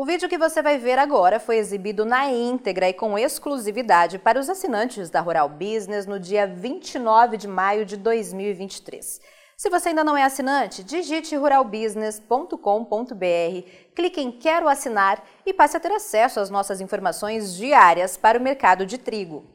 O 0.00 0.04
vídeo 0.04 0.28
que 0.28 0.38
você 0.38 0.62
vai 0.62 0.78
ver 0.78 0.96
agora 0.96 1.40
foi 1.40 1.56
exibido 1.56 2.04
na 2.04 2.30
íntegra 2.30 2.88
e 2.88 2.92
com 2.92 3.18
exclusividade 3.18 4.16
para 4.16 4.38
os 4.38 4.48
assinantes 4.48 5.10
da 5.10 5.20
Rural 5.20 5.48
Business 5.48 6.06
no 6.06 6.20
dia 6.20 6.46
29 6.46 7.36
de 7.36 7.48
maio 7.48 7.84
de 7.84 7.96
2023. 7.96 9.20
Se 9.56 9.68
você 9.68 9.88
ainda 9.88 10.04
não 10.04 10.16
é 10.16 10.22
assinante, 10.22 10.84
digite 10.84 11.34
ruralbusiness.com.br, 11.34 13.70
clique 13.92 14.20
em 14.20 14.30
Quero 14.30 14.68
assinar 14.68 15.20
e 15.44 15.52
passe 15.52 15.76
a 15.76 15.80
ter 15.80 15.90
acesso 15.90 16.38
às 16.38 16.48
nossas 16.48 16.80
informações 16.80 17.56
diárias 17.56 18.16
para 18.16 18.38
o 18.38 18.40
mercado 18.40 18.86
de 18.86 18.98
trigo. 18.98 19.46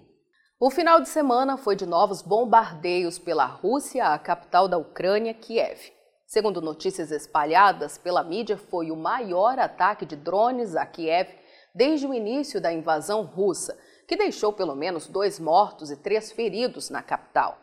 O 0.60 0.70
final 0.70 1.00
de 1.00 1.08
semana 1.08 1.56
foi 1.56 1.78
de 1.78 1.86
novos 1.86 2.22
bombardeios 2.22 3.18
pela 3.18 3.46
Rússia 3.46 4.08
à 4.08 4.20
capital 4.20 4.68
da 4.68 4.78
Ucrânia, 4.78 5.34
Kiev. 5.34 6.03
Segundo 6.34 6.64
notícias 6.64 7.12
espalhadas 7.12 7.96
pela 8.00 8.24
mídia, 8.24 8.58
foi 8.58 8.90
o 8.90 8.96
maior 8.96 9.60
ataque 9.60 10.04
de 10.04 10.16
drones 10.16 10.76
a 10.76 10.84
Kiev 10.84 11.30
desde 11.76 12.08
o 12.08 12.14
início 12.14 12.60
da 12.60 12.74
invasão 12.74 13.22
russa, 13.22 13.78
que 14.08 14.18
deixou 14.18 14.52
pelo 14.52 14.74
menos 14.74 15.06
dois 15.06 15.40
mortos 15.40 15.92
e 15.92 15.96
três 15.96 16.32
feridos 16.32 16.90
na 16.90 17.04
capital. 17.04 17.60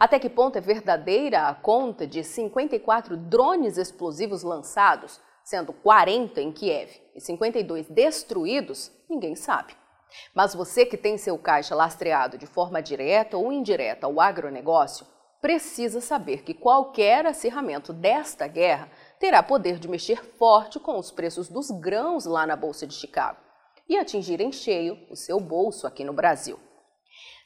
Até 0.00 0.18
que 0.18 0.30
ponto 0.30 0.56
é 0.56 0.60
verdadeira 0.62 1.48
a 1.48 1.54
conta 1.54 2.06
de 2.06 2.24
54 2.24 3.14
drones 3.14 3.76
explosivos 3.76 4.42
lançados, 4.42 5.20
sendo 5.44 5.74
40 5.74 6.40
em 6.40 6.50
Kiev 6.50 6.90
e 7.14 7.20
52 7.20 7.88
destruídos, 7.88 8.90
ninguém 9.06 9.36
sabe. 9.36 9.76
Mas 10.34 10.54
você 10.54 10.86
que 10.86 10.96
tem 10.96 11.18
seu 11.18 11.36
caixa 11.36 11.74
lastreado 11.74 12.38
de 12.38 12.46
forma 12.46 12.80
direta 12.80 13.36
ou 13.36 13.52
indireta 13.52 14.06
ao 14.06 14.18
agronegócio, 14.18 15.06
precisa 15.40 16.00
saber 16.00 16.42
que 16.42 16.54
qualquer 16.54 17.26
acirramento 17.26 17.92
desta 17.92 18.46
guerra 18.46 18.90
terá 19.18 19.42
poder 19.42 19.78
de 19.78 19.88
mexer 19.88 20.24
forte 20.24 20.78
com 20.80 20.98
os 20.98 21.10
preços 21.10 21.48
dos 21.48 21.70
grãos 21.70 22.24
lá 22.24 22.46
na 22.46 22.56
Bolsa 22.56 22.86
de 22.86 22.94
Chicago 22.94 23.38
e 23.88 23.96
atingir 23.96 24.40
em 24.40 24.52
cheio 24.52 24.98
o 25.10 25.16
seu 25.16 25.40
bolso 25.40 25.86
aqui 25.86 26.04
no 26.04 26.12
Brasil. 26.12 26.58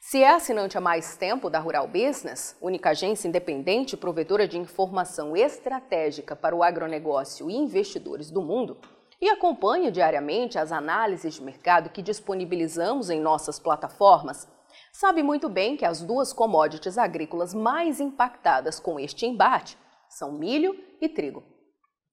Se 0.01 0.21
é 0.21 0.31
assinante 0.31 0.77
há 0.77 0.81
mais 0.81 1.15
tempo 1.15 1.49
da 1.49 1.59
Rural 1.59 1.87
Business, 1.87 2.57
única 2.61 2.89
agência 2.89 3.27
independente 3.27 3.95
provedora 3.95 4.45
de 4.45 4.57
informação 4.57 5.35
estratégica 5.37 6.35
para 6.35 6.53
o 6.53 6.61
agronegócio 6.61 7.49
e 7.49 7.55
investidores 7.55 8.29
do 8.29 8.41
mundo, 8.41 8.77
e 9.21 9.29
acompanha 9.29 9.89
diariamente 9.89 10.59
as 10.59 10.73
análises 10.73 11.35
de 11.35 11.41
mercado 11.41 11.89
que 11.89 12.01
disponibilizamos 12.01 13.09
em 13.09 13.21
nossas 13.21 13.57
plataformas, 13.57 14.45
sabe 14.93 15.21
muito 15.21 15.49
bem 15.49 15.75
que 15.75 15.83
as 15.83 16.01
duas 16.01 16.31
commodities 16.31 16.97
agrícolas 16.97 17.53
mais 17.53 17.99
impactadas 17.99 18.79
com 18.79 18.99
este 18.99 19.25
embate 19.25 19.77
são 20.07 20.31
milho 20.31 20.73
e 21.01 21.09
trigo. 21.09 21.43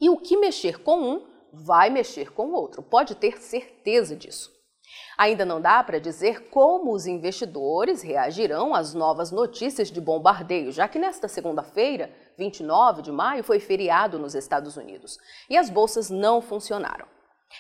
E 0.01 0.11
o 0.11 0.17
que 0.17 0.37
mexer 0.37 0.83
com 0.83 0.99
um 1.01 1.27
vai 1.53 1.91
mexer 1.91 2.33
com 2.33 2.47
o 2.47 2.53
outro, 2.53 2.83
pode 2.83 3.15
ter 3.15 3.39
certeza 3.39 4.17
disso. 4.17 4.51
Ainda 5.17 5.45
não 5.45 5.61
dá 5.61 5.85
para 5.85 6.01
dizer 6.01 6.49
como 6.51 6.93
os 6.93 7.07
investidores 7.07 8.03
reagirão 8.03 8.75
às 8.75 8.95
novas 8.95 9.31
notícias 9.31 9.91
de 9.91 10.01
bombardeio, 10.01 10.73
já 10.73 10.89
que 10.89 10.99
nesta 10.99 11.29
segunda-feira, 11.29 12.13
29 12.37 13.03
de 13.03 13.13
maio, 13.13 13.45
foi 13.45 13.61
feriado 13.61 14.19
nos 14.19 14.35
Estados 14.35 14.77
Unidos 14.77 15.19
e 15.49 15.57
as 15.57 15.71
bolsas 15.71 16.11
não 16.11 16.41
funcionaram. 16.41 17.07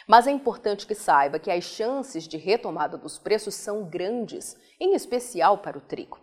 Mas 0.07 0.27
é 0.27 0.31
importante 0.31 0.87
que 0.87 0.95
saiba 0.95 1.39
que 1.39 1.51
as 1.51 1.65
chances 1.65 2.27
de 2.27 2.37
retomada 2.37 2.97
dos 2.97 3.19
preços 3.19 3.55
são 3.55 3.85
grandes, 3.85 4.57
em 4.79 4.95
especial 4.95 5.59
para 5.59 5.79
o 5.79 5.81
trigo. 5.81 6.19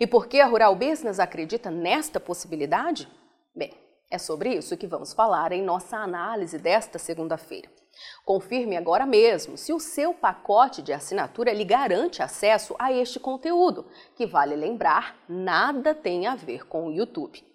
E 0.00 0.06
por 0.06 0.26
que 0.26 0.40
a 0.40 0.46
Rural 0.46 0.74
Business 0.74 1.20
acredita 1.20 1.70
nesta 1.70 2.18
possibilidade? 2.18 3.08
Bem, 3.54 3.72
é 4.10 4.18
sobre 4.18 4.54
isso 4.54 4.76
que 4.76 4.86
vamos 4.86 5.12
falar 5.12 5.52
em 5.52 5.62
nossa 5.62 5.96
análise 5.96 6.58
desta 6.58 6.98
segunda-feira. 6.98 7.68
Confirme 8.24 8.76
agora 8.76 9.06
mesmo 9.06 9.56
se 9.56 9.72
o 9.72 9.80
seu 9.80 10.12
pacote 10.12 10.82
de 10.82 10.92
assinatura 10.92 11.52
lhe 11.52 11.64
garante 11.64 12.22
acesso 12.22 12.74
a 12.78 12.92
este 12.92 13.18
conteúdo, 13.18 13.86
que 14.14 14.26
vale 14.26 14.54
lembrar, 14.54 15.16
nada 15.28 15.94
tem 15.94 16.26
a 16.26 16.34
ver 16.34 16.66
com 16.66 16.88
o 16.88 16.92
YouTube. 16.92 17.45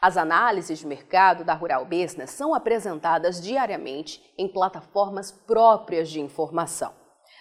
As 0.00 0.16
análises 0.16 0.78
de 0.78 0.86
mercado 0.86 1.44
da 1.44 1.54
Rural 1.54 1.84
Business 1.84 2.30
são 2.30 2.54
apresentadas 2.54 3.40
diariamente 3.40 4.22
em 4.38 4.48
plataformas 4.48 5.30
próprias 5.30 6.08
de 6.08 6.20
informação, 6.20 6.92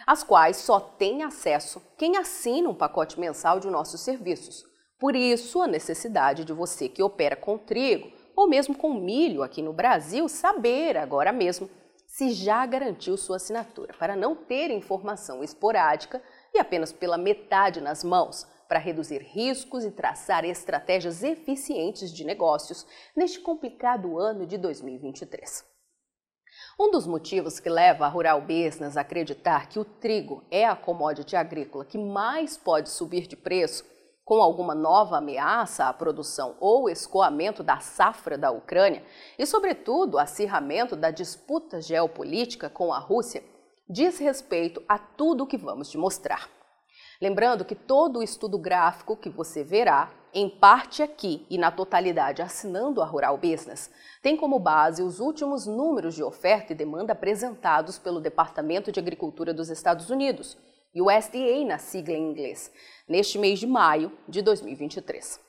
às 0.06 0.24
quais 0.24 0.58
só 0.58 0.80
tem 0.80 1.24
acesso 1.24 1.82
quem 1.98 2.18
assina 2.18 2.70
um 2.70 2.76
pacote 2.76 3.20
mensal 3.20 3.60
de 3.60 3.70
nossos 3.70 4.02
serviços. 4.02 4.64
Por 5.00 5.16
isso, 5.16 5.62
a 5.62 5.68
necessidade 5.68 6.46
de 6.46 6.54
você 6.54 6.88
que 6.88 7.04
opera 7.04 7.36
com 7.36 7.58
trigo 7.58 8.12
ou 8.36 8.48
mesmo 8.48 8.76
com 8.76 8.94
milho 8.94 9.44
aqui 9.44 9.62
no 9.62 9.74
Brasil 9.74 10.28
saber 10.28 10.98
agora 10.98 11.32
mesmo 11.32 11.70
se 12.08 12.32
já 12.32 12.66
garantiu 12.66 13.18
sua 13.18 13.36
assinatura, 13.36 13.94
para 14.00 14.16
não 14.16 14.36
ter 14.36 14.72
informação 14.72 15.44
esporádica 15.44 16.22
e 16.54 16.60
apenas 16.60 16.94
pela 16.94 17.18
metade 17.18 17.82
nas 17.82 18.04
mãos 18.06 18.48
para 18.68 18.80
reduzir 18.80 19.22
riscos 19.22 19.84
e 19.84 19.92
traçar 19.92 20.46
estratégias 20.46 21.24
eficientes 21.24 22.14
de 22.14 22.24
negócios 22.24 22.86
neste 23.16 23.40
complicado 23.40 24.20
ano 24.20 24.46
de 24.46 24.58
2023. 24.58 25.66
Um 26.80 26.92
dos 26.92 27.08
motivos 27.08 27.60
que 27.60 27.70
leva 27.70 28.06
a 28.06 28.10
Rural 28.10 28.42
Business 28.42 28.98
a 28.98 29.02
acreditar 29.02 29.70
que 29.70 29.80
o 29.80 29.86
trigo 29.86 30.44
é 30.52 30.66
a 30.66 30.76
commodity 30.76 31.36
agrícola 31.36 31.86
que 31.86 31.98
mais 31.98 32.58
pode 32.58 32.90
subir 32.90 33.28
de 33.28 33.36
preço 33.36 33.86
com 34.26 34.42
alguma 34.42 34.74
nova 34.74 35.18
ameaça 35.18 35.86
à 35.86 35.94
produção 35.94 36.58
ou 36.60 36.90
escoamento 36.90 37.62
da 37.62 37.80
safra 37.80 38.38
da 38.38 38.52
Ucrânia 38.52 39.04
e, 39.38 39.46
sobretudo, 39.46 40.18
acirramento 40.18 40.96
da 40.96 41.12
disputa 41.12 41.80
geopolítica 41.80 42.70
com 42.70 42.92
a 42.92 42.98
Rússia, 42.98 43.44
diz 43.88 44.18
respeito 44.18 44.84
a 44.90 44.98
tudo 44.98 45.44
o 45.44 45.48
que 45.48 45.58
vamos 45.58 45.90
te 45.92 45.98
mostrar. 45.98 46.55
Lembrando 47.22 47.64
que 47.64 47.76
todo 47.76 48.20
o 48.20 48.24
estudo 48.24 48.58
gráfico 48.58 49.16
que 49.16 49.30
você 49.30 49.64
verá, 49.64 50.12
em 50.34 50.50
parte 50.50 51.02
aqui 51.02 51.46
e 51.50 51.58
na 51.58 51.72
totalidade 51.72 52.42
assinando 52.42 53.02
a 53.02 53.06
Rural 53.06 53.38
Business, 53.38 53.90
tem 54.22 54.36
como 54.36 54.60
base 54.60 55.02
os 55.02 55.22
últimos 55.22 55.66
números 55.66 56.14
de 56.14 56.24
oferta 56.24 56.74
e 56.74 56.76
demanda 56.76 57.14
apresentados 57.14 57.98
pelo 57.98 58.20
Departamento 58.20 58.92
de 58.92 59.00
Agricultura 59.00 59.54
dos 59.54 59.70
Estados 59.70 60.10
Unidos, 60.10 60.58
USDA 60.94 61.64
na 61.66 61.78
sigla 61.78 62.16
em 62.16 62.32
inglês, 62.32 62.72
neste 63.08 63.38
mês 63.38 63.60
de 63.60 63.68
maio 63.68 64.12
de 64.28 64.42
2023. 64.42 65.40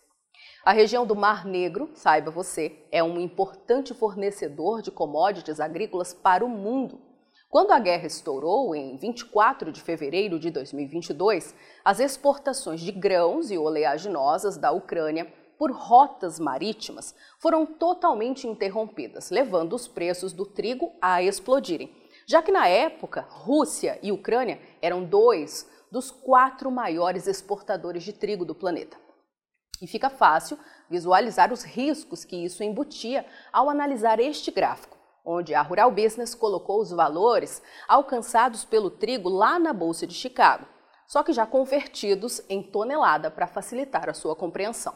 A 0.65 0.73
região 0.73 1.05
do 1.05 1.17
Mar 1.17 1.45
Negro, 1.45 1.91
saiba 1.95 2.31
você, 2.31 2.77
é 2.93 3.03
um 3.03 3.21
importante 3.21 3.93
fornecedor 3.93 4.83
de 4.83 4.93
commodities 4.93 5.61
agrícolas 5.61 6.15
para 6.15 6.45
o 6.45 6.49
mundo 6.49 7.06
quando 7.49 7.71
a 7.71 7.79
guerra 7.79 8.07
estourou, 8.07 8.75
em 8.75 8.97
24 8.97 9.71
de 9.71 9.81
fevereiro 9.81 10.39
de 10.39 10.51
2022, 10.51 11.55
as 11.85 12.01
exportações 12.01 12.81
de 12.81 12.91
grãos 12.91 13.51
e 13.51 13.57
oleaginosas 13.57 14.57
da 14.57 14.73
Ucrânia 14.73 15.33
por 15.57 15.71
rotas 15.71 16.39
marítimas 16.39 17.15
foram 17.39 17.65
totalmente 17.65 18.47
interrompidas, 18.47 19.31
levando 19.31 19.75
os 19.75 19.87
preços 19.87 20.33
do 20.33 20.45
trigo 20.45 20.93
a 21.01 21.23
explodirem, 21.23 21.95
já 22.27 22.43
que 22.43 22.51
na 22.51 22.67
época 22.67 23.27
Rússia 23.31 23.99
e 24.03 24.11
Ucrânia 24.11 24.61
eram 24.83 25.05
dois 25.05 25.71
dos 25.91 26.11
quatro 26.11 26.71
maiores 26.71 27.29
exportadores 27.29 28.03
de 28.03 28.13
trigo 28.13 28.45
do 28.45 28.57
planeta. 28.57 28.99
E 29.81 29.87
fica 29.87 30.11
fácil 30.11 30.59
visualizar 30.91 31.53
os 31.53 31.63
riscos 31.63 32.25
que 32.25 32.37
isso 32.37 32.65
embutia 32.65 33.25
ao 33.53 33.71
analisar 33.71 34.19
este 34.19 34.51
gráfico 34.51 34.96
onde 35.27 35.55
a 35.55 35.61
Rural 35.61 35.91
Business 35.91 36.35
colocou 36.35 36.81
os 36.81 36.91
valores 36.91 37.61
alcançados 37.89 38.65
pelo 38.65 38.89
trigo 38.89 39.29
lá 39.29 39.59
na 39.59 39.73
Bolsa 39.73 40.07
de 40.07 40.15
Chicago, 40.15 40.65
só 41.09 41.23
que 41.23 41.33
já 41.33 41.45
convertidos 41.45 42.41
em 42.49 42.63
tonelada 42.63 43.31
para 43.31 43.49
facilitar 43.49 44.09
a 44.09 44.15
sua 44.15 44.37
compreensão. 44.37 44.95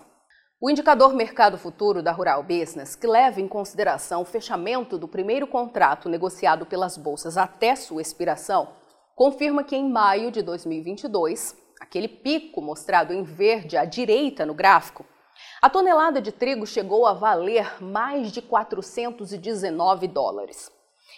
O 0.62 0.70
indicador 0.70 1.14
Mercado 1.14 1.56
Futuro 1.56 2.02
da 2.02 2.12
Rural 2.12 2.42
Business, 2.42 2.94
que 2.94 3.06
leva 3.06 3.40
em 3.40 3.48
consideração 3.48 4.22
o 4.22 4.26
fechamento 4.26 4.98
do 4.98 5.08
primeiro 5.08 5.46
contrato 5.46 6.08
negociado 6.08 6.66
pelas 6.66 6.96
bolsas 6.96 7.36
até 7.38 7.74
sua 7.74 8.02
expiração, 8.02 8.68
confirma 9.16 9.64
que 9.64 9.74
em 9.74 9.90
maio 9.90 10.30
de 10.30 10.42
2022, 10.42 11.56
aquele 11.80 12.08
pico 12.08 12.60
mostrado 12.60 13.12
em 13.12 13.22
verde 13.22 13.76
à 13.76 13.86
direita 13.86 14.44
no 14.44 14.52
gráfico, 14.52 15.06
a 15.60 15.68
tonelada 15.68 16.20
de 16.20 16.32
trigo 16.32 16.66
chegou 16.66 17.06
a 17.06 17.12
valer 17.12 17.82
mais 17.82 18.32
de 18.32 18.40
419 18.40 20.08
dólares. 20.08 20.70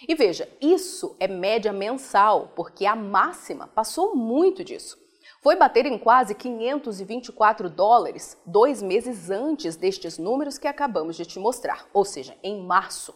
E 0.07 0.15
veja, 0.15 0.49
isso 0.59 1.15
é 1.19 1.27
média 1.27 1.71
mensal, 1.71 2.51
porque 2.55 2.85
a 2.85 2.95
máxima 2.95 3.67
passou 3.67 4.15
muito 4.15 4.63
disso. 4.63 4.97
Foi 5.41 5.55
bater 5.55 5.85
em 5.85 5.97
quase 5.97 6.35
524 6.35 7.69
dólares 7.69 8.37
dois 8.45 8.81
meses 8.81 9.29
antes 9.29 9.75
destes 9.75 10.17
números 10.17 10.57
que 10.57 10.67
acabamos 10.67 11.15
de 11.15 11.25
te 11.25 11.39
mostrar, 11.39 11.87
ou 11.93 12.03
seja, 12.03 12.35
em 12.43 12.61
março. 12.61 13.13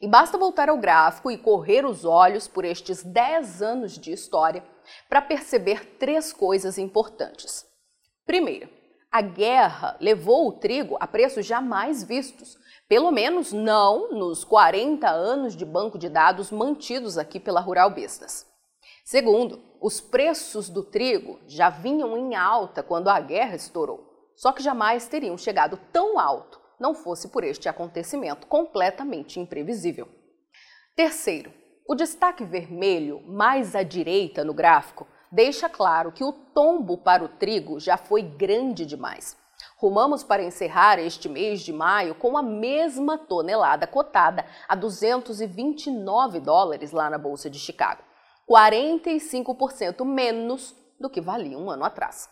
E 0.00 0.08
basta 0.08 0.38
voltar 0.38 0.70
ao 0.70 0.78
gráfico 0.78 1.30
e 1.30 1.36
correr 1.36 1.84
os 1.84 2.04
olhos 2.06 2.48
por 2.48 2.64
estes 2.64 3.02
10 3.02 3.60
anos 3.60 3.98
de 3.98 4.12
história 4.12 4.64
para 5.08 5.20
perceber 5.20 5.98
três 5.98 6.32
coisas 6.32 6.78
importantes. 6.78 7.66
Primeiro, 8.24 8.68
A 9.12 9.22
guerra 9.22 9.96
levou 10.00 10.46
o 10.46 10.52
trigo 10.52 10.96
a 11.00 11.06
preços 11.06 11.44
jamais 11.44 12.04
vistos, 12.04 12.56
pelo 12.88 13.10
menos 13.10 13.52
não 13.52 14.12
nos 14.12 14.44
40 14.44 15.08
anos 15.08 15.56
de 15.56 15.64
banco 15.64 15.98
de 15.98 16.08
dados 16.08 16.52
mantidos 16.52 17.18
aqui 17.18 17.40
pela 17.40 17.60
Rural 17.60 17.90
Business. 17.90 18.46
Segundo, 19.04 19.60
os 19.80 20.00
preços 20.00 20.68
do 20.68 20.84
trigo 20.84 21.40
já 21.48 21.70
vinham 21.70 22.16
em 22.16 22.36
alta 22.36 22.84
quando 22.84 23.08
a 23.08 23.18
guerra 23.18 23.56
estourou, 23.56 24.30
só 24.36 24.52
que 24.52 24.62
jamais 24.62 25.08
teriam 25.08 25.36
chegado 25.36 25.76
tão 25.92 26.16
alto 26.16 26.60
não 26.78 26.94
fosse 26.94 27.28
por 27.28 27.44
este 27.44 27.68
acontecimento 27.68 28.46
completamente 28.46 29.38
imprevisível. 29.38 30.08
Terceiro, 30.96 31.52
o 31.86 31.94
destaque 31.94 32.44
vermelho 32.44 33.20
mais 33.26 33.74
à 33.74 33.82
direita 33.82 34.44
no 34.44 34.54
gráfico 34.54 35.06
deixa 35.30 35.68
claro 35.68 36.12
que 36.12 36.24
o 36.24 36.32
tombo 36.32 36.98
para 36.98 37.24
o 37.24 37.28
trigo 37.28 37.78
já 37.78 37.96
foi 37.96 38.22
grande 38.22 38.84
demais. 38.84 39.36
Rumamos 39.76 40.22
para 40.22 40.42
encerrar 40.42 40.98
este 40.98 41.28
mês 41.28 41.60
de 41.60 41.72
maio 41.72 42.14
com 42.14 42.36
a 42.36 42.42
mesma 42.42 43.18
tonelada 43.18 43.86
cotada 43.86 44.44
a 44.68 44.74
229 44.74 46.40
dólares 46.40 46.92
lá 46.92 47.08
na 47.08 47.18
Bolsa 47.18 47.48
de 47.48 47.58
Chicago, 47.58 48.02
45% 48.48 50.04
menos 50.04 50.74
do 50.98 51.08
que 51.08 51.20
valia 51.20 51.58
um 51.58 51.70
ano 51.70 51.84
atrás. 51.84 52.28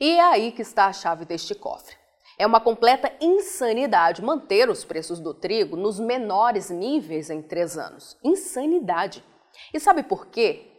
E 0.00 0.12
é 0.12 0.20
aí 0.20 0.52
que 0.52 0.62
está 0.62 0.86
a 0.86 0.92
chave 0.92 1.24
deste 1.24 1.54
cofre. 1.54 1.96
É 2.38 2.46
uma 2.46 2.60
completa 2.60 3.12
insanidade 3.20 4.22
manter 4.22 4.68
os 4.68 4.84
preços 4.84 5.20
do 5.20 5.32
trigo 5.32 5.76
nos 5.76 6.00
menores 6.00 6.68
níveis 6.68 7.30
em 7.30 7.40
três 7.40 7.78
anos. 7.78 8.18
Insanidade. 8.24 9.24
E 9.72 9.78
sabe 9.78 10.02
por 10.02 10.26
quê? 10.26 10.73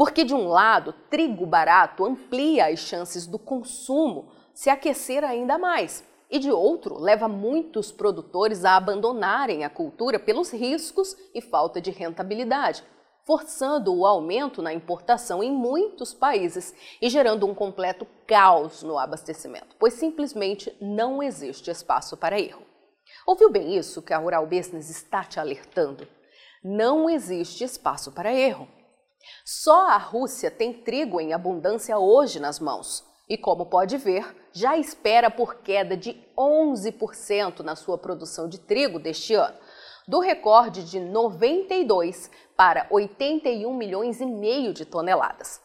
Porque, 0.00 0.24
de 0.24 0.34
um 0.34 0.48
lado, 0.48 0.94
trigo 1.10 1.44
barato 1.44 2.06
amplia 2.06 2.68
as 2.68 2.78
chances 2.78 3.26
do 3.26 3.38
consumo 3.38 4.32
se 4.54 4.70
aquecer 4.70 5.22
ainda 5.22 5.58
mais, 5.58 6.02
e 6.30 6.38
de 6.38 6.50
outro, 6.50 6.98
leva 6.98 7.28
muitos 7.28 7.92
produtores 7.92 8.64
a 8.64 8.78
abandonarem 8.78 9.62
a 9.62 9.68
cultura 9.68 10.18
pelos 10.18 10.50
riscos 10.54 11.14
e 11.34 11.42
falta 11.42 11.82
de 11.82 11.90
rentabilidade, 11.90 12.82
forçando 13.26 13.94
o 13.94 14.06
aumento 14.06 14.62
na 14.62 14.72
importação 14.72 15.42
em 15.42 15.52
muitos 15.52 16.14
países 16.14 16.74
e 16.98 17.10
gerando 17.10 17.46
um 17.46 17.54
completo 17.54 18.06
caos 18.26 18.82
no 18.82 18.98
abastecimento, 18.98 19.76
pois 19.78 19.92
simplesmente 19.92 20.74
não 20.80 21.22
existe 21.22 21.70
espaço 21.70 22.16
para 22.16 22.40
erro. 22.40 22.62
Ouviu 23.26 23.50
bem 23.50 23.76
isso 23.76 24.00
que 24.00 24.14
a 24.14 24.18
Rural 24.18 24.46
Business 24.46 24.88
está 24.88 25.24
te 25.24 25.38
alertando? 25.38 26.08
Não 26.64 27.10
existe 27.10 27.64
espaço 27.64 28.10
para 28.12 28.32
erro. 28.32 28.66
Só 29.52 29.88
a 29.88 29.96
Rússia 29.96 30.48
tem 30.48 30.72
trigo 30.72 31.20
em 31.20 31.32
abundância 31.32 31.98
hoje 31.98 32.38
nas 32.38 32.60
mãos 32.60 33.04
e, 33.28 33.36
como 33.36 33.66
pode 33.66 33.96
ver, 33.96 34.24
já 34.52 34.76
espera 34.76 35.28
por 35.28 35.56
queda 35.56 35.96
de 35.96 36.16
11% 36.38 37.58
na 37.58 37.74
sua 37.74 37.98
produção 37.98 38.48
de 38.48 38.60
trigo 38.60 39.00
deste 39.00 39.34
ano, 39.34 39.56
do 40.06 40.20
recorde 40.20 40.84
de 40.84 41.00
92 41.00 42.30
para 42.56 42.86
81 42.92 43.74
milhões 43.74 44.20
e 44.20 44.24
meio 44.24 44.72
de 44.72 44.84
toneladas. 44.84 45.60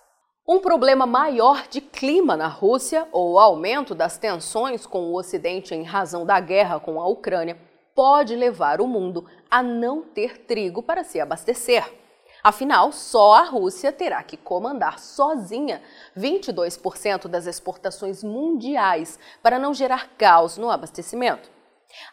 Um 0.50 0.60
problema 0.60 1.06
maior 1.06 1.68
de 1.68 1.80
clima 1.80 2.36
na 2.36 2.48
Rússia, 2.48 3.08
ou 3.12 3.34
o 3.34 3.40
aumento 3.40 3.94
das 3.94 4.18
tensões 4.18 4.88
com 4.88 5.12
o 5.12 5.16
Ocidente 5.16 5.76
em 5.76 5.84
razão 5.84 6.26
da 6.26 6.40
guerra 6.40 6.80
com 6.80 7.00
a 7.00 7.08
Ucrânia, 7.08 7.56
pode 7.94 8.36
levar 8.36 8.82
o 8.82 8.88
mundo 8.88 9.28
a 9.48 9.62
não 9.62 10.02
ter 10.02 10.40
trigo 10.40 10.82
para 10.82 11.04
se 11.04 11.22
abastecer. 11.22 12.04
Afinal, 12.46 12.92
só 12.92 13.34
a 13.34 13.42
Rússia 13.42 13.92
terá 13.92 14.22
que 14.22 14.38
comandar 14.38 15.00
sozinha 15.00 15.82
22% 16.16 17.28
das 17.28 17.48
exportações 17.48 18.24
mundiais 18.24 19.18
para 19.42 19.58
não 19.58 19.74
gerar 19.74 20.10
caos 20.16 20.56
no 20.56 20.70
abastecimento. 20.70 21.50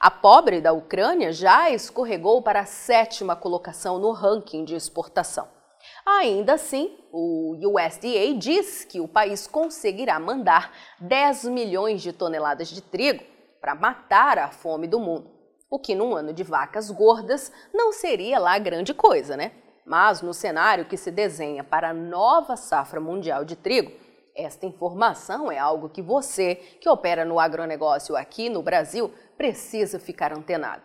A 0.00 0.10
pobre 0.10 0.58
da 0.58 0.72
Ucrânia 0.72 1.34
já 1.34 1.68
escorregou 1.68 2.40
para 2.40 2.60
a 2.60 2.64
sétima 2.64 3.36
colocação 3.36 3.98
no 3.98 4.10
ranking 4.10 4.64
de 4.64 4.74
exportação. 4.74 5.46
Ainda 6.06 6.54
assim, 6.54 6.96
o 7.12 7.54
USDA 7.54 8.32
diz 8.38 8.86
que 8.86 9.00
o 9.00 9.08
país 9.08 9.46
conseguirá 9.46 10.18
mandar 10.18 10.72
10 10.98 11.44
milhões 11.44 12.00
de 12.00 12.10
toneladas 12.10 12.68
de 12.68 12.80
trigo 12.80 13.22
para 13.60 13.74
matar 13.74 14.38
a 14.38 14.50
fome 14.50 14.88
do 14.88 14.98
mundo, 14.98 15.30
o 15.68 15.78
que 15.78 15.94
num 15.94 16.16
ano 16.16 16.32
de 16.32 16.42
vacas 16.42 16.90
gordas 16.90 17.52
não 17.70 17.92
seria 17.92 18.38
lá 18.38 18.58
grande 18.58 18.94
coisa, 18.94 19.36
né? 19.36 19.52
Mas 19.84 20.22
no 20.22 20.32
cenário 20.32 20.84
que 20.84 20.96
se 20.96 21.10
desenha 21.10 21.64
para 21.64 21.90
a 21.90 21.94
nova 21.94 22.56
safra 22.56 23.00
mundial 23.00 23.44
de 23.44 23.56
trigo, 23.56 23.92
esta 24.34 24.64
informação 24.64 25.50
é 25.52 25.58
algo 25.58 25.88
que 25.88 26.00
você, 26.00 26.54
que 26.54 26.88
opera 26.88 27.24
no 27.24 27.38
agronegócio 27.38 28.16
aqui 28.16 28.48
no 28.48 28.62
Brasil, 28.62 29.12
precisa 29.36 29.98
ficar 29.98 30.32
antenado. 30.32 30.82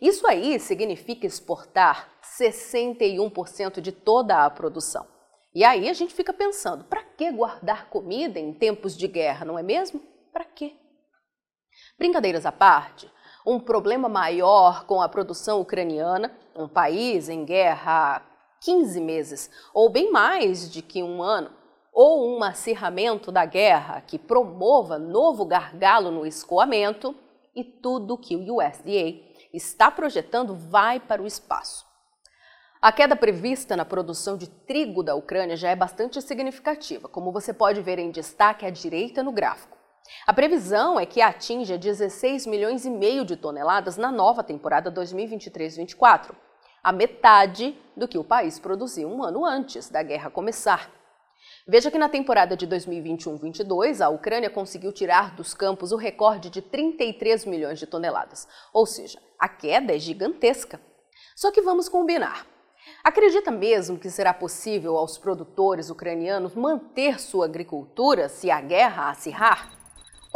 Isso 0.00 0.26
aí 0.26 0.58
significa 0.58 1.26
exportar 1.26 2.08
61% 2.22 3.80
de 3.80 3.92
toda 3.92 4.44
a 4.44 4.50
produção. 4.50 5.06
E 5.54 5.64
aí 5.64 5.88
a 5.88 5.92
gente 5.92 6.14
fica 6.14 6.32
pensando, 6.32 6.84
para 6.84 7.02
que 7.02 7.30
guardar 7.32 7.88
comida 7.88 8.38
em 8.38 8.52
tempos 8.52 8.96
de 8.96 9.08
guerra, 9.08 9.44
não 9.44 9.58
é 9.58 9.62
mesmo? 9.62 10.00
Para 10.32 10.44
quê? 10.44 10.74
Brincadeiras 11.98 12.46
à 12.46 12.52
parte, 12.52 13.10
um 13.46 13.58
problema 13.58 14.08
maior 14.08 14.84
com 14.84 15.00
a 15.00 15.08
produção 15.08 15.60
ucraniana, 15.60 16.36
um 16.54 16.68
país 16.68 17.28
em 17.28 17.44
guerra 17.44 18.16
há 18.16 18.27
15 18.60 19.00
meses, 19.00 19.50
ou 19.72 19.88
bem 19.88 20.10
mais 20.10 20.70
de 20.70 20.82
que 20.82 21.02
um 21.02 21.22
ano, 21.22 21.50
ou 21.92 22.36
um 22.36 22.42
acirramento 22.42 23.32
da 23.32 23.44
guerra 23.44 24.00
que 24.00 24.18
promova 24.18 24.98
novo 24.98 25.44
gargalo 25.44 26.10
no 26.10 26.26
escoamento, 26.26 27.14
e 27.54 27.64
tudo 27.64 28.16
que 28.16 28.36
o 28.36 28.56
USDA 28.56 29.20
está 29.52 29.90
projetando 29.90 30.54
vai 30.54 31.00
para 31.00 31.20
o 31.20 31.26
espaço. 31.26 31.84
A 32.80 32.92
queda 32.92 33.16
prevista 33.16 33.76
na 33.76 33.84
produção 33.84 34.36
de 34.36 34.48
trigo 34.48 35.02
da 35.02 35.16
Ucrânia 35.16 35.56
já 35.56 35.68
é 35.68 35.74
bastante 35.74 36.22
significativa, 36.22 37.08
como 37.08 37.32
você 37.32 37.52
pode 37.52 37.80
ver 37.80 37.98
em 37.98 38.12
destaque 38.12 38.64
à 38.64 38.70
direita 38.70 39.20
no 39.20 39.32
gráfico. 39.32 39.76
A 40.24 40.32
previsão 40.32 40.98
é 40.98 41.04
que 41.04 41.20
atinja 41.20 41.76
16 41.76 42.46
milhões 42.46 42.84
e 42.84 42.90
meio 42.90 43.24
de 43.24 43.36
toneladas 43.36 43.96
na 43.96 44.12
nova 44.12 44.44
temporada 44.44 44.92
2023-24, 44.92 46.34
a 46.82 46.92
metade 46.92 47.76
do 47.96 48.08
que 48.08 48.18
o 48.18 48.24
país 48.24 48.58
produziu 48.58 49.08
um 49.08 49.22
ano 49.22 49.44
antes 49.44 49.88
da 49.88 50.02
guerra 50.02 50.30
começar. 50.30 50.90
Veja 51.66 51.90
que 51.90 51.98
na 51.98 52.08
temporada 52.08 52.56
de 52.56 52.66
2021-22, 52.66 54.00
a 54.00 54.08
Ucrânia 54.08 54.50
conseguiu 54.50 54.92
tirar 54.92 55.34
dos 55.34 55.54
campos 55.54 55.92
o 55.92 55.96
recorde 55.96 56.50
de 56.50 56.62
33 56.62 57.44
milhões 57.44 57.78
de 57.78 57.86
toneladas, 57.86 58.48
ou 58.72 58.86
seja, 58.86 59.20
a 59.38 59.48
queda 59.48 59.94
é 59.94 59.98
gigantesca. 59.98 60.80
Só 61.36 61.52
que 61.52 61.62
vamos 61.62 61.88
combinar. 61.88 62.46
Acredita 63.04 63.50
mesmo 63.50 63.98
que 63.98 64.10
será 64.10 64.32
possível 64.32 64.96
aos 64.96 65.18
produtores 65.18 65.90
ucranianos 65.90 66.54
manter 66.54 67.20
sua 67.20 67.44
agricultura 67.44 68.28
se 68.28 68.50
a 68.50 68.60
guerra 68.60 69.10
acirrar? 69.10 69.77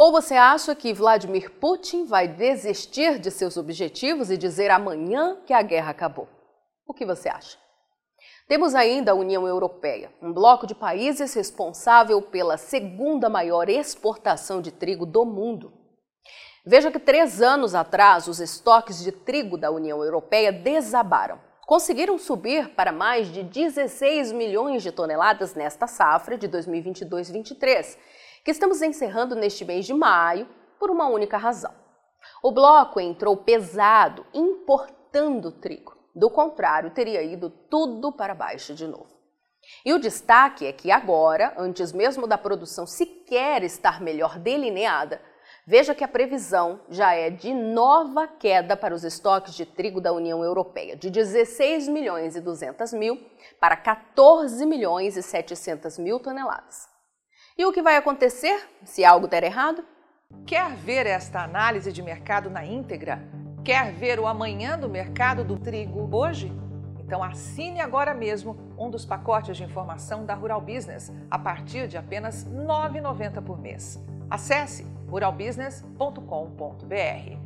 Ou 0.03 0.11
você 0.11 0.35
acha 0.35 0.75
que 0.75 0.93
Vladimir 0.93 1.49
Putin 1.49 2.03
vai 2.03 2.27
desistir 2.27 3.17
de 3.19 3.31
seus 3.31 3.55
objetivos 3.55 4.29
e 4.29 4.35
dizer 4.35 4.69
amanhã 4.69 5.37
que 5.45 5.53
a 5.53 5.61
guerra 5.61 5.91
acabou? 5.91 6.27
O 6.85 6.93
que 6.93 7.05
você 7.05 7.29
acha? 7.29 7.57
Temos 8.45 8.75
ainda 8.75 9.13
a 9.13 9.15
União 9.15 9.47
Europeia, 9.47 10.11
um 10.21 10.33
bloco 10.33 10.67
de 10.67 10.75
países 10.75 11.33
responsável 11.33 12.21
pela 12.21 12.57
segunda 12.57 13.29
maior 13.29 13.69
exportação 13.69 14.61
de 14.61 14.73
trigo 14.73 15.05
do 15.05 15.23
mundo. 15.23 15.71
Veja 16.65 16.91
que 16.91 16.99
três 16.99 17.41
anos 17.41 17.73
atrás 17.73 18.27
os 18.27 18.41
estoques 18.41 19.01
de 19.01 19.13
trigo 19.13 19.57
da 19.57 19.71
União 19.71 20.03
Europeia 20.03 20.51
desabaram. 20.51 21.39
Conseguiram 21.65 22.17
subir 22.17 22.75
para 22.75 22.91
mais 22.91 23.29
de 23.31 23.41
16 23.41 24.33
milhões 24.33 24.83
de 24.83 24.91
toneladas 24.91 25.55
nesta 25.55 25.87
safra 25.87 26.37
de 26.37 26.49
2022-23, 26.49 27.97
que 28.43 28.51
estamos 28.51 28.81
encerrando 28.81 29.35
neste 29.35 29.63
mês 29.63 29.85
de 29.85 29.93
maio 29.93 30.47
por 30.79 30.91
uma 30.91 31.07
única 31.07 31.37
razão. 31.37 31.73
O 32.41 32.51
bloco 32.51 32.99
entrou 32.99 33.37
pesado, 33.37 34.25
importando 34.33 35.51
trigo. 35.51 35.97
Do 36.15 36.29
contrário, 36.29 36.91
teria 36.91 37.23
ido 37.23 37.49
tudo 37.49 38.11
para 38.11 38.35
baixo 38.35 38.73
de 38.73 38.87
novo. 38.87 39.13
E 39.85 39.93
o 39.93 39.99
destaque 39.99 40.65
é 40.65 40.73
que 40.73 40.91
agora, 40.91 41.53
antes 41.57 41.93
mesmo 41.93 42.27
da 42.27 42.37
produção 42.37 42.85
sequer 42.85 43.63
estar 43.63 44.01
melhor 44.01 44.37
delineada, 44.37 45.21
veja 45.65 45.95
que 45.95 46.03
a 46.03 46.07
previsão 46.07 46.81
já 46.89 47.13
é 47.13 47.29
de 47.29 47.53
nova 47.53 48.27
queda 48.27 48.75
para 48.75 48.93
os 48.93 49.05
estoques 49.05 49.55
de 49.55 49.65
trigo 49.65 50.01
da 50.01 50.11
União 50.11 50.43
Europeia, 50.43 50.97
de 50.97 51.09
16 51.09 51.87
milhões 51.87 52.35
e 52.35 52.41
200 52.41 52.91
mil 52.93 53.19
para 53.59 53.77
14 53.77 54.65
milhões 54.65 55.15
e 55.15 55.23
700 55.23 55.97
mil 55.97 56.19
toneladas. 56.19 56.92
E 57.55 57.65
o 57.65 57.71
que 57.71 57.83
vai 57.83 57.97
acontecer 57.97 58.67
se 58.83 59.05
algo 59.05 59.27
der 59.27 59.43
errado? 59.43 59.83
Quer 60.45 60.75
ver 60.75 61.05
esta 61.05 61.43
análise 61.43 61.91
de 61.91 62.01
mercado 62.01 62.49
na 62.49 62.65
íntegra? 62.65 63.21
Quer 63.63 63.93
ver 63.93 64.19
o 64.19 64.25
amanhã 64.25 64.75
do 64.77 64.89
mercado 64.89 65.43
do 65.43 65.57
trigo 65.57 66.09
hoje? 66.11 66.51
Então 66.99 67.23
assine 67.23 67.79
agora 67.79 68.11
mesmo 68.13 68.57
um 68.75 68.89
dos 68.89 69.05
pacotes 69.05 69.55
de 69.55 69.63
informação 69.63 70.25
da 70.25 70.33
Rural 70.33 70.61
Business 70.61 71.13
a 71.29 71.37
partir 71.37 71.87
de 71.87 71.95
apenas 71.95 72.43
R$ 72.43 72.65
9,90 72.65 73.43
por 73.43 73.61
mês. 73.61 74.03
Acesse 74.31 74.83
ruralbusiness.com.br. 75.07 77.42